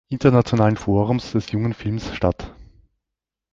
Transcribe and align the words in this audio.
Internationalen 0.09 0.77
Forums 0.77 1.31
des 1.33 1.51
Jungen 1.51 1.75
Films 1.75 2.11
statt. 2.15 2.55